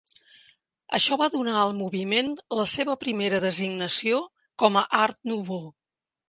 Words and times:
Això 0.97 1.17
va 1.21 1.27
donar 1.33 1.59
al 1.63 1.73
moviment 1.81 2.31
la 2.61 2.65
seva 2.77 2.95
primera 3.05 3.43
designació 3.45 4.23
com 4.65 4.81
a 4.83 4.85
Art 5.03 5.21
Nouveau. 5.35 5.71